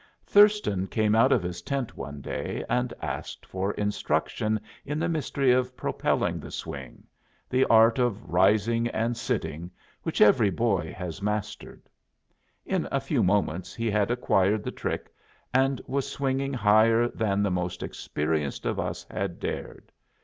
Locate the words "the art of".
7.47-8.31